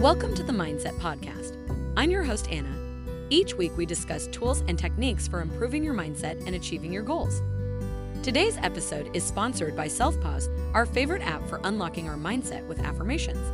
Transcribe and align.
Welcome 0.00 0.32
to 0.36 0.44
the 0.44 0.52
Mindset 0.52 0.96
Podcast. 1.00 1.56
I'm 1.96 2.08
your 2.08 2.22
host, 2.22 2.48
Anna. 2.52 2.72
Each 3.30 3.54
week, 3.54 3.76
we 3.76 3.84
discuss 3.84 4.28
tools 4.28 4.62
and 4.68 4.78
techniques 4.78 5.26
for 5.26 5.40
improving 5.40 5.82
your 5.82 5.92
mindset 5.92 6.46
and 6.46 6.54
achieving 6.54 6.92
your 6.92 7.02
goals. 7.02 7.42
Today's 8.22 8.56
episode 8.58 9.10
is 9.12 9.24
sponsored 9.24 9.74
by 9.74 9.88
SelfPause, 9.88 10.48
our 10.72 10.86
favorite 10.86 11.22
app 11.22 11.44
for 11.48 11.60
unlocking 11.64 12.08
our 12.08 12.16
mindset 12.16 12.64
with 12.68 12.78
affirmations. 12.78 13.44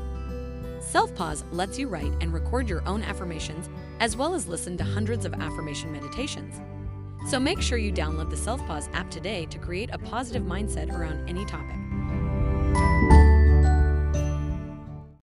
SelfPause 0.85 1.45
lets 1.51 1.79
you 1.79 1.89
write 1.89 2.13
and 2.21 2.31
record 2.31 2.69
your 2.69 2.87
own 2.87 3.03
affirmations, 3.03 3.71
as 4.01 4.15
well 4.15 4.35
as 4.35 4.47
listen 4.47 4.77
to 4.77 4.85
hundreds 4.85 5.25
of 5.25 5.33
affirmation 5.33 5.91
meditations. 5.93 6.61
So 7.31 7.41
make 7.41 7.63
sure 7.63 7.79
you 7.79 7.91
download 7.91 8.29
the 8.29 8.37
SelfPause 8.37 8.93
app 8.93 9.11
today 9.11 9.47
to 9.47 9.59
create 9.59 9.89
a 9.95 9.99
positive 9.99 10.43
mindset 10.43 10.93
around 10.93 11.27
any 11.27 11.47
topic. 11.47 11.79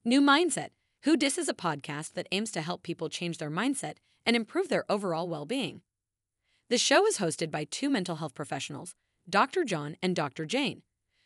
New 0.03 0.21
Mindset 0.21 0.69
Who 1.07 1.15
Dis 1.15 1.37
is 1.37 1.47
a 1.47 1.53
podcast 1.53 2.15
that 2.15 2.27
aims 2.33 2.51
to 2.51 2.61
help 2.61 2.83
people 2.83 3.07
change 3.07 3.37
their 3.37 3.49
mindset 3.49 3.93
and 4.25 4.35
improve 4.35 4.67
their 4.67 4.83
overall 4.91 5.29
well 5.29 5.45
being. 5.45 5.79
The 6.69 6.77
show 6.77 7.07
is 7.07 7.17
hosted 7.17 7.49
by 7.49 7.63
two 7.63 7.89
mental 7.89 8.17
health 8.17 8.35
professionals, 8.35 8.93
Dr. 9.29 9.63
John 9.63 9.95
and 10.03 10.13
Dr. 10.13 10.45
Jane, 10.45 10.81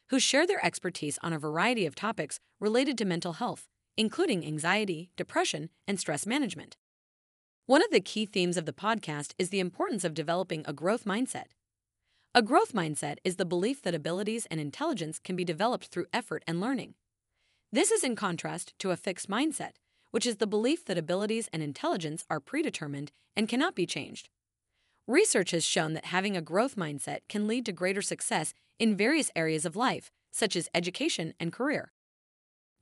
who 0.10 0.20
share 0.20 0.46
their 0.46 0.64
expertise 0.64 1.18
on 1.24 1.34
a 1.34 1.40
variety 1.40 1.88
of 1.88 1.96
topics 1.96 2.40
related 2.60 2.96
to 3.00 3.06
mental 3.06 3.34
health, 3.34 3.66
including 3.98 4.46
anxiety, 4.46 5.10
depression, 5.18 5.72
and 5.88 6.00
stress 6.00 6.28
management. 6.28 6.78
One 7.66 7.84
of 7.84 7.90
the 7.90 8.02
key 8.02 8.28
themes 8.28 8.58
of 8.58 8.68
the 8.68 8.74
podcast 8.74 9.34
is 9.40 9.50
the 9.50 9.60
importance 9.60 10.04
of 10.04 10.14
developing 10.14 10.64
a 10.68 10.74
growth 10.74 11.06
mindset. 11.06 11.56
A 12.36 12.44
growth 12.44 12.74
mindset 12.74 13.18
is 13.24 13.38
the 13.38 13.46
belief 13.46 13.82
that 13.82 13.96
abilities 13.96 14.46
and 14.52 14.60
intelligence 14.60 15.18
can 15.18 15.36
be 15.36 15.44
developed 15.44 15.88
through 15.88 16.06
effort 16.14 16.44
and 16.46 16.62
learning. 16.62 16.94
This 17.74 17.90
is 17.90 18.04
in 18.04 18.18
contrast 18.18 18.78
to 18.80 18.92
a 18.92 18.98
fixed 18.98 19.30
mindset, 19.30 19.76
which 20.12 20.26
is 20.26 20.38
the 20.38 20.48
belief 20.48 20.84
that 20.86 20.98
abilities 20.98 21.48
and 21.54 21.64
intelligence 21.64 22.26
are 22.30 22.42
predetermined 22.42 23.14
and 23.34 23.48
cannot 23.48 23.76
be 23.76 23.86
changed. 23.86 24.28
Research 25.08 25.52
has 25.52 25.64
shown 25.64 25.94
that 25.94 26.06
having 26.06 26.36
a 26.36 26.42
growth 26.42 26.76
mindset 26.76 27.20
can 27.30 27.48
lead 27.48 27.66
to 27.66 27.72
greater 27.72 28.02
success 28.02 28.54
in 28.78 28.98
various 28.98 29.32
areas 29.38 29.66
of 29.66 29.78
life, 29.78 30.12
such 30.32 30.58
as 30.58 30.68
education 30.76 31.34
and 31.40 31.54
career. 31.54 31.94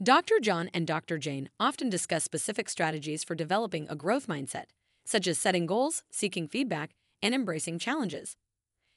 Dr. 0.02 0.40
John 0.40 0.72
and 0.74 0.88
Dr. 0.88 1.20
Jane 1.20 1.50
often 1.60 1.92
discuss 1.92 2.24
specific 2.24 2.68
strategies 2.68 3.24
for 3.24 3.36
developing 3.36 3.88
a 3.90 3.96
growth 3.96 4.26
mindset, 4.26 4.66
such 5.06 5.28
as 5.28 5.38
setting 5.38 5.68
goals, 5.68 6.02
seeking 6.12 6.48
feedback, 6.48 6.96
and 7.22 7.36
embracing 7.36 7.78
challenges. 7.78 8.38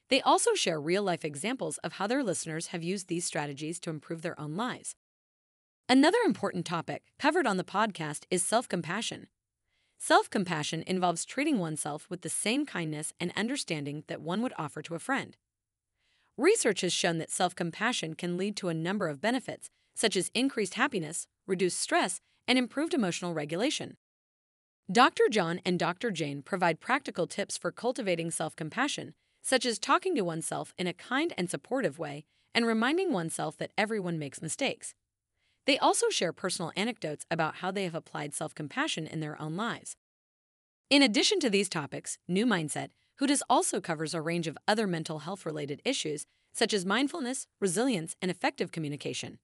They 0.08 0.22
also 0.22 0.54
share 0.54 0.80
real 0.80 1.02
life 1.02 1.24
examples 1.24 1.76
of 1.78 1.94
how 1.94 2.06
their 2.06 2.22
listeners 2.22 2.68
have 2.68 2.82
used 2.82 3.08
these 3.08 3.26
strategies 3.26 3.78
to 3.80 3.90
improve 3.90 4.22
their 4.22 4.40
own 4.40 4.56
lives. 4.56 4.94
Another 5.88 6.18
important 6.24 6.64
topic 6.64 7.02
covered 7.18 7.46
on 7.46 7.56
the 7.56 7.64
podcast 7.64 8.24
is 8.30 8.42
self 8.42 8.68
compassion. 8.68 9.26
Self 9.98 10.30
compassion 10.30 10.84
involves 10.86 11.24
treating 11.24 11.58
oneself 11.58 12.06
with 12.08 12.22
the 12.22 12.28
same 12.28 12.64
kindness 12.64 13.12
and 13.20 13.32
understanding 13.36 14.04
that 14.06 14.22
one 14.22 14.42
would 14.42 14.54
offer 14.56 14.80
to 14.82 14.94
a 14.94 15.00
friend. 15.00 15.36
Research 16.38 16.80
has 16.80 16.92
shown 16.92 17.18
that 17.18 17.30
self 17.30 17.54
compassion 17.54 18.14
can 18.14 18.36
lead 18.36 18.56
to 18.56 18.68
a 18.68 18.74
number 18.74 19.08
of 19.08 19.20
benefits, 19.20 19.70
such 19.94 20.16
as 20.16 20.30
increased 20.34 20.74
happiness, 20.74 21.26
reduced 21.46 21.78
stress, 21.80 22.20
and 22.48 22.58
improved 22.58 22.94
emotional 22.94 23.34
regulation. 23.34 23.96
Dr. 24.90 25.24
John 25.30 25.60
and 25.64 25.78
Dr. 25.78 26.10
Jane 26.10 26.42
provide 26.42 26.80
practical 26.80 27.26
tips 27.26 27.58
for 27.58 27.70
cultivating 27.72 28.30
self 28.30 28.56
compassion, 28.56 29.14
such 29.42 29.66
as 29.66 29.78
talking 29.78 30.14
to 30.14 30.22
oneself 30.22 30.72
in 30.78 30.86
a 30.86 30.94
kind 30.94 31.34
and 31.36 31.50
supportive 31.50 31.98
way 31.98 32.24
and 32.54 32.66
reminding 32.66 33.12
oneself 33.12 33.56
that 33.58 33.72
everyone 33.76 34.18
makes 34.18 34.40
mistakes. 34.40 34.94
They 35.66 35.78
also 35.78 36.08
share 36.08 36.32
personal 36.32 36.72
anecdotes 36.76 37.24
about 37.30 37.56
how 37.56 37.70
they 37.70 37.84
have 37.84 37.94
applied 37.94 38.34
self 38.34 38.54
compassion 38.54 39.06
in 39.06 39.20
their 39.20 39.40
own 39.40 39.56
lives. 39.56 39.96
In 40.90 41.02
addition 41.02 41.40
to 41.40 41.50
these 41.50 41.68
topics, 41.68 42.18
New 42.28 42.46
Mindset, 42.46 42.90
Who 43.16 43.26
Dis 43.26 43.42
also 43.48 43.80
covers 43.80 44.14
a 44.14 44.20
range 44.20 44.46
of 44.46 44.58
other 44.66 44.86
mental 44.86 45.20
health 45.20 45.46
related 45.46 45.80
issues 45.84 46.26
such 46.52 46.74
as 46.74 46.84
mindfulness, 46.84 47.46
resilience, 47.60 48.14
and 48.20 48.30
effective 48.30 48.72
communication. 48.72 49.38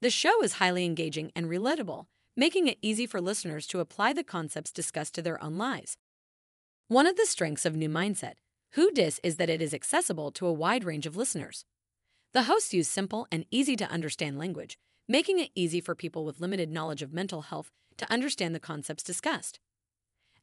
The 0.00 0.10
show 0.10 0.42
is 0.42 0.54
highly 0.54 0.84
engaging 0.84 1.30
and 1.36 1.46
relatable, 1.46 2.06
making 2.36 2.66
it 2.66 2.78
easy 2.82 3.06
for 3.06 3.20
listeners 3.20 3.66
to 3.68 3.80
apply 3.80 4.12
the 4.12 4.24
concepts 4.24 4.72
discussed 4.72 5.14
to 5.14 5.22
their 5.22 5.42
own 5.42 5.56
lives. 5.56 5.96
One 6.88 7.06
of 7.06 7.16
the 7.16 7.26
strengths 7.26 7.64
of 7.64 7.76
New 7.76 7.88
Mindset, 7.88 8.34
Who 8.72 8.90
Dis, 8.90 9.20
is 9.22 9.36
that 9.36 9.50
it 9.50 9.62
is 9.62 9.72
accessible 9.72 10.32
to 10.32 10.46
a 10.46 10.52
wide 10.52 10.84
range 10.84 11.06
of 11.06 11.16
listeners. 11.16 11.64
The 12.32 12.44
hosts 12.44 12.74
use 12.74 12.88
simple 12.88 13.28
and 13.30 13.46
easy 13.50 13.76
to 13.76 13.90
understand 13.90 14.38
language 14.38 14.78
making 15.08 15.38
it 15.38 15.50
easy 15.54 15.80
for 15.80 15.94
people 15.94 16.24
with 16.24 16.40
limited 16.40 16.70
knowledge 16.70 17.02
of 17.02 17.12
mental 17.12 17.42
health 17.42 17.70
to 17.96 18.10
understand 18.12 18.54
the 18.54 18.60
concepts 18.60 19.02
discussed. 19.02 19.60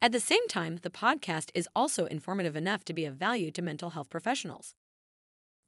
At 0.00 0.12
the 0.12 0.20
same 0.20 0.46
time, 0.48 0.78
the 0.82 0.90
podcast 0.90 1.50
is 1.54 1.68
also 1.74 2.06
informative 2.06 2.56
enough 2.56 2.84
to 2.86 2.94
be 2.94 3.04
of 3.04 3.14
value 3.16 3.50
to 3.52 3.62
mental 3.62 3.90
health 3.90 4.10
professionals. 4.10 4.74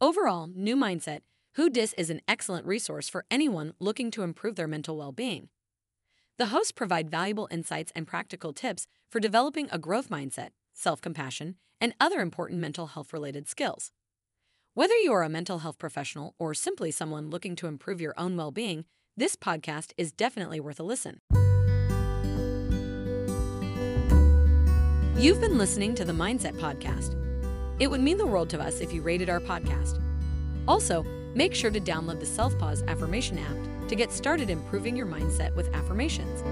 Overall, 0.01 0.49
New 0.55 0.77
Mindset 0.77 1.21
Who 1.55 1.71
Dis 1.71 1.95
is 1.95 2.11
an 2.11 2.21
excellent 2.29 2.67
resource 2.67 3.09
for 3.09 3.25
anyone 3.31 3.73
looking 3.81 4.11
to 4.13 4.23
improve 4.23 4.57
their 4.57 4.69
mental 4.69 4.97
well 4.97 5.13
being. 5.13 5.49
The 6.39 6.47
hosts 6.47 6.73
provide 6.73 7.11
valuable 7.11 7.49
insights 7.51 7.93
and 7.97 8.07
practical 8.07 8.53
tips 8.53 8.87
for 9.09 9.21
developing 9.21 9.69
a 9.73 9.79
growth 9.79 10.11
mindset, 10.11 10.51
self 10.75 11.01
compassion, 11.01 11.57
and 11.81 11.95
other 11.99 12.21
important 12.21 12.61
mental 12.61 12.89
health 12.89 13.13
related 13.13 13.49
skills. 13.49 13.91
Whether 14.77 14.95
you 14.99 15.13
are 15.15 15.23
a 15.23 15.31
mental 15.31 15.61
health 15.61 15.79
professional 15.79 16.35
or 16.39 16.53
simply 16.53 16.91
someone 16.91 17.31
looking 17.31 17.57
to 17.57 17.67
improve 17.67 17.99
your 17.99 18.13
own 18.19 18.37
well 18.37 18.51
being, 18.51 18.85
this 19.17 19.35
podcast 19.35 19.93
is 19.97 20.13
definitely 20.13 20.61
worth 20.61 20.79
a 20.79 20.83
listen. 20.83 21.23
You've 25.19 25.41
been 25.41 25.57
listening 25.57 25.95
to 25.95 26.05
the 26.05 26.13
Mindset 26.13 26.59
Podcast. 26.59 27.17
It 27.81 27.87
would 27.87 28.03
mean 28.03 28.19
the 28.19 28.27
world 28.27 28.51
to 28.51 28.61
us 28.61 28.81
if 28.81 28.93
you 28.93 29.01
rated 29.01 29.31
our 29.31 29.41
podcast. 29.41 29.99
Also, 30.69 31.05
make 31.35 31.55
sure 31.55 31.71
to 31.71 31.81
download 31.81 32.21
the 32.21 32.27
Self 32.27 32.59
Pause 32.59 32.83
Affirmation 32.87 33.39
app 33.39 33.89
to 33.89 33.97
get 33.97 34.13
started 34.13 34.51
improving 34.51 34.95
your 34.95 35.07
mindset 35.07 35.57
with 35.57 35.75
affirmations. 35.75 36.43